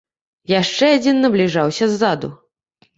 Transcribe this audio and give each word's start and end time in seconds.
Яшчэ 0.61 0.89
адзін 0.97 1.23
набліжаўся 1.27 1.93
ззаду. 1.95 2.37